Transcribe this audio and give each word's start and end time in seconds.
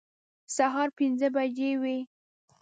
سهار 0.55 0.87
پنځه 0.97 1.27
بجې 1.35 1.71
وې. 1.81 1.97